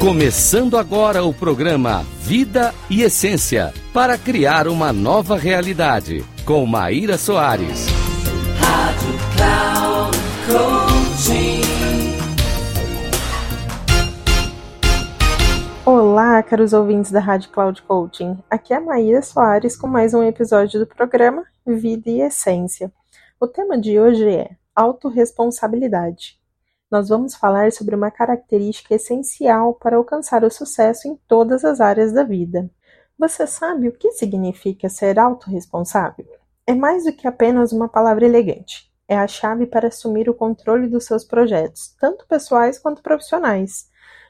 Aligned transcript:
Começando 0.00 0.78
agora 0.78 1.22
o 1.24 1.34
programa 1.34 2.02
Vida 2.20 2.72
e 2.88 3.02
Essência 3.02 3.70
para 3.92 4.16
criar 4.16 4.66
uma 4.66 4.94
nova 4.94 5.36
realidade 5.36 6.24
com 6.46 6.64
Maíra 6.64 7.18
Soares. 7.18 7.86
Rádio 8.58 9.18
Cloud 9.36 10.16
Olá, 15.84 16.42
caros 16.44 16.72
ouvintes 16.72 17.12
da 17.12 17.20
Rádio 17.20 17.50
Cloud 17.50 17.82
Coaching. 17.82 18.38
Aqui 18.48 18.72
é 18.72 18.78
a 18.78 18.80
Maíra 18.80 19.20
Soares 19.20 19.76
com 19.76 19.86
mais 19.86 20.14
um 20.14 20.22
episódio 20.22 20.80
do 20.80 20.86
programa 20.86 21.44
Vida 21.66 22.08
e 22.08 22.22
Essência. 22.22 22.90
O 23.38 23.46
tema 23.46 23.76
de 23.76 24.00
hoje 24.00 24.26
é 24.26 24.52
autorresponsabilidade 24.74 26.39
nós 26.90 27.08
vamos 27.08 27.36
falar 27.36 27.70
sobre 27.70 27.94
uma 27.94 28.10
característica 28.10 28.96
essencial 28.96 29.74
para 29.74 29.96
alcançar 29.96 30.42
o 30.42 30.50
sucesso 30.50 31.06
em 31.06 31.16
todas 31.28 31.64
as 31.64 31.80
áreas 31.80 32.12
da 32.12 32.24
vida. 32.24 32.68
Você 33.16 33.46
sabe 33.46 33.86
o 33.86 33.92
que 33.92 34.10
significa 34.10 34.88
ser 34.88 35.18
autorresponsável? 35.18 36.26
É 36.66 36.74
mais 36.74 37.04
do 37.04 37.12
que 37.12 37.28
apenas 37.28 37.70
uma 37.70 37.88
palavra 37.88 38.24
elegante. 38.24 38.90
É 39.06 39.16
a 39.16 39.28
chave 39.28 39.66
para 39.66 39.88
assumir 39.88 40.28
o 40.28 40.34
controle 40.34 40.88
dos 40.88 41.04
seus 41.04 41.24
projetos, 41.24 41.94
tanto 42.00 42.26
pessoais 42.26 42.78
quanto 42.78 43.02
profissionais. 43.02 43.88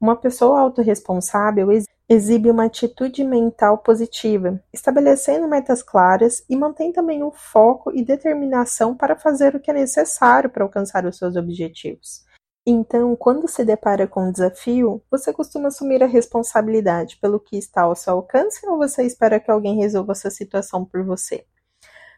Uma 0.00 0.16
pessoa 0.16 0.60
autorresponsável 0.60 1.68
exibe 2.08 2.50
uma 2.50 2.64
atitude 2.64 3.24
mental 3.24 3.78
positiva, 3.78 4.62
estabelecendo 4.72 5.48
metas 5.48 5.82
claras 5.82 6.44
e 6.50 6.56
mantém 6.56 6.92
também 6.92 7.22
o 7.22 7.30
foco 7.30 7.90
e 7.94 8.04
determinação 8.04 8.94
para 8.94 9.16
fazer 9.16 9.54
o 9.54 9.60
que 9.60 9.70
é 9.70 9.74
necessário 9.74 10.50
para 10.50 10.64
alcançar 10.64 11.06
os 11.06 11.16
seus 11.16 11.36
objetivos. 11.36 12.24
Então, 12.64 13.16
quando 13.16 13.48
se 13.48 13.64
depara 13.64 14.06
com 14.06 14.28
um 14.28 14.32
desafio, 14.32 15.02
você 15.10 15.32
costuma 15.32 15.66
assumir 15.66 16.00
a 16.00 16.06
responsabilidade 16.06 17.16
pelo 17.16 17.40
que 17.40 17.56
está 17.58 17.82
ao 17.82 17.96
seu 17.96 18.12
alcance 18.14 18.64
ou 18.68 18.78
você 18.78 19.04
espera 19.04 19.40
que 19.40 19.50
alguém 19.50 19.76
resolva 19.76 20.12
essa 20.12 20.30
situação 20.30 20.84
por 20.84 21.04
você? 21.04 21.44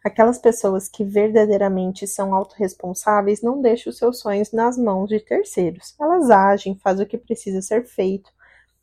Aquelas 0.04 0.36
pessoas 0.36 0.86
que 0.86 1.02
verdadeiramente 1.02 2.06
são 2.06 2.34
autorresponsáveis 2.34 3.40
não 3.40 3.62
deixam 3.62 3.90
os 3.90 3.96
seus 3.96 4.20
sonhos 4.20 4.52
nas 4.52 4.76
mãos 4.76 5.08
de 5.08 5.18
terceiros. 5.18 5.94
Elas 5.98 6.30
agem, 6.30 6.78
fazem 6.78 7.06
o 7.06 7.08
que 7.08 7.16
precisa 7.16 7.62
ser 7.62 7.86
feito, 7.86 8.30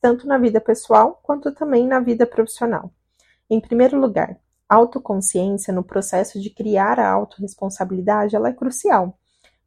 tanto 0.01 0.25
na 0.25 0.39
vida 0.39 0.59
pessoal 0.59 1.19
quanto 1.21 1.53
também 1.53 1.85
na 1.85 1.99
vida 1.99 2.25
profissional. 2.25 2.91
Em 3.47 3.61
primeiro 3.61 3.99
lugar, 3.99 4.35
autoconsciência 4.67 5.71
no 5.71 5.83
processo 5.83 6.41
de 6.41 6.49
criar 6.49 6.99
a 6.99 7.11
autorresponsabilidade 7.11 8.35
ela 8.35 8.49
é 8.49 8.53
crucial. 8.53 9.15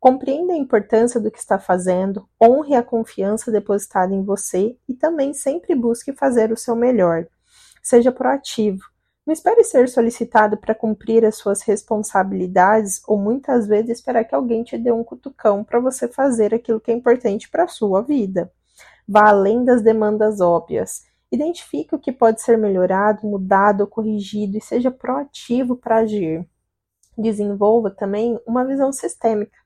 Compreenda 0.04 0.52
a 0.52 0.56
importância 0.58 1.18
do 1.18 1.30
que 1.30 1.38
está 1.38 1.58
fazendo, 1.58 2.28
honre 2.38 2.74
a 2.74 2.82
confiança 2.82 3.50
depositada 3.50 4.14
em 4.14 4.22
você 4.22 4.76
e 4.86 4.92
também 4.92 5.32
sempre 5.32 5.74
busque 5.74 6.12
fazer 6.12 6.52
o 6.52 6.58
seu 6.58 6.76
melhor. 6.76 7.26
Seja 7.82 8.12
proativo. 8.12 8.82
Não 9.26 9.32
espere 9.32 9.64
ser 9.64 9.88
solicitado 9.88 10.58
para 10.58 10.74
cumprir 10.74 11.24
as 11.24 11.36
suas 11.36 11.62
responsabilidades 11.62 13.00
ou 13.08 13.16
muitas 13.16 13.66
vezes 13.66 13.96
esperar 13.96 14.24
que 14.24 14.34
alguém 14.34 14.62
te 14.62 14.76
dê 14.76 14.92
um 14.92 15.02
cutucão 15.02 15.64
para 15.64 15.80
você 15.80 16.06
fazer 16.06 16.54
aquilo 16.54 16.80
que 16.80 16.90
é 16.90 16.94
importante 16.94 17.48
para 17.48 17.64
a 17.64 17.68
sua 17.68 18.02
vida. 18.02 18.52
Vá 19.08 19.30
além 19.30 19.64
das 19.64 19.80
demandas 19.80 20.38
óbvias. 20.38 21.06
Identifique 21.32 21.94
o 21.94 21.98
que 21.98 22.12
pode 22.12 22.42
ser 22.42 22.58
melhorado, 22.58 23.26
mudado 23.26 23.80
ou 23.80 23.86
corrigido 23.86 24.58
e 24.58 24.60
seja 24.60 24.90
proativo 24.90 25.76
para 25.76 26.00
agir. 26.00 26.46
Desenvolva 27.16 27.90
também 27.90 28.38
uma 28.46 28.66
visão 28.66 28.92
sistêmica 28.92 29.63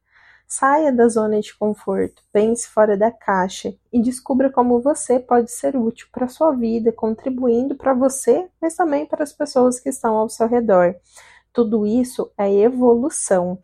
Saia 0.50 0.90
da 0.90 1.06
zona 1.08 1.40
de 1.40 1.54
conforto, 1.54 2.22
pense 2.32 2.66
fora 2.68 2.96
da 2.96 3.12
caixa 3.12 3.76
e 3.92 4.00
descubra 4.00 4.50
como 4.50 4.80
você 4.80 5.20
pode 5.20 5.50
ser 5.50 5.76
útil 5.76 6.08
para 6.10 6.24
a 6.24 6.28
sua 6.28 6.52
vida, 6.52 6.90
contribuindo 6.90 7.76
para 7.76 7.92
você, 7.92 8.48
mas 8.58 8.74
também 8.74 9.04
para 9.04 9.22
as 9.22 9.30
pessoas 9.30 9.78
que 9.78 9.90
estão 9.90 10.16
ao 10.16 10.30
seu 10.30 10.48
redor. 10.48 10.96
Tudo 11.52 11.84
isso 11.86 12.32
é 12.38 12.50
evolução. 12.50 13.58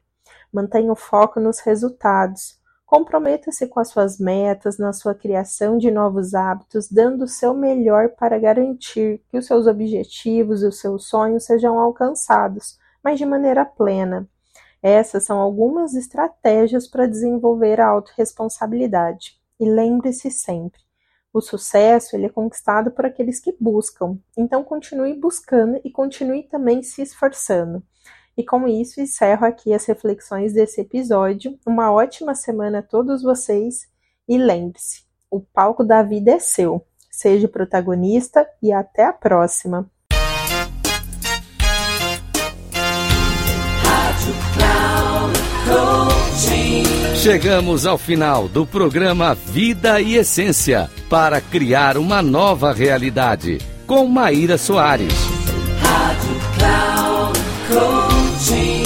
Mantenha 0.52 0.92
o 0.92 0.96
foco 0.96 1.40
nos 1.40 1.58
resultados. 1.60 2.60
Comprometa-se 2.84 3.66
com 3.66 3.80
as 3.80 3.88
suas 3.88 4.18
metas, 4.18 4.76
na 4.76 4.92
sua 4.92 5.14
criação 5.14 5.78
de 5.78 5.90
novos 5.90 6.34
hábitos, 6.34 6.90
dando 6.90 7.24
o 7.24 7.28
seu 7.28 7.54
melhor 7.54 8.10
para 8.10 8.38
garantir 8.38 9.22
que 9.30 9.38
os 9.38 9.46
seus 9.46 9.66
objetivos 9.66 10.62
e 10.62 10.66
os 10.66 10.80
seus 10.80 11.08
sonhos 11.08 11.46
sejam 11.46 11.78
alcançados, 11.78 12.78
mas 13.02 13.18
de 13.18 13.24
maneira 13.24 13.64
plena. 13.64 14.28
Essas 14.84 15.24
são 15.24 15.40
algumas 15.40 15.94
estratégias 15.94 16.86
para 16.86 17.06
desenvolver 17.06 17.80
a 17.80 17.88
autorresponsabilidade. 17.88 19.40
E 19.58 19.64
lembre-se 19.64 20.30
sempre, 20.30 20.78
o 21.32 21.40
sucesso 21.40 22.14
ele 22.14 22.26
é 22.26 22.28
conquistado 22.28 22.90
por 22.90 23.06
aqueles 23.06 23.40
que 23.40 23.56
buscam. 23.58 24.18
Então 24.36 24.62
continue 24.62 25.18
buscando 25.18 25.80
e 25.82 25.90
continue 25.90 26.42
também 26.42 26.82
se 26.82 27.00
esforçando. 27.00 27.82
E 28.36 28.44
com 28.44 28.68
isso 28.68 29.00
encerro 29.00 29.46
aqui 29.46 29.72
as 29.72 29.86
reflexões 29.86 30.52
desse 30.52 30.82
episódio. 30.82 31.58
Uma 31.66 31.90
ótima 31.90 32.34
semana 32.34 32.80
a 32.80 32.82
todos 32.82 33.22
vocês 33.22 33.88
e 34.28 34.36
lembre-se, 34.36 35.04
o 35.30 35.40
palco 35.40 35.82
da 35.82 36.02
vida 36.02 36.32
é 36.32 36.38
seu. 36.38 36.86
Seja 37.10 37.48
protagonista 37.48 38.46
e 38.62 38.70
até 38.70 39.06
a 39.06 39.14
próxima. 39.14 39.90
Chegamos 47.24 47.86
ao 47.86 47.96
final 47.96 48.46
do 48.46 48.66
programa 48.66 49.34
Vida 49.34 49.98
e 49.98 50.14
Essência 50.14 50.90
para 51.08 51.40
criar 51.40 51.96
uma 51.96 52.20
nova 52.20 52.70
realidade 52.70 53.62
com 53.86 54.06
Maíra 54.06 54.58
Soares. 54.58 55.14
Rádio 55.80 56.36
Cloud 56.58 57.40
Coaching. 57.70 58.84